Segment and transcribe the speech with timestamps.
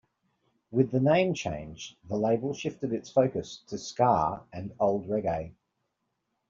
[0.71, 5.51] With the name change, the label shifted its focus to ska and old reggae.